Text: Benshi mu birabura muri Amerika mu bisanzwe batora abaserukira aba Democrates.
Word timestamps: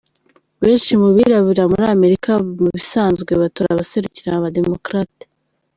Benshi 0.63 0.91
mu 1.01 1.09
birabura 1.15 1.63
muri 1.71 1.85
Amerika 1.95 2.31
mu 2.61 2.69
bisanzwe 2.75 3.31
batora 3.41 3.67
abaserukira 3.71 4.29
aba 4.37 4.49
Democrates. 4.57 5.25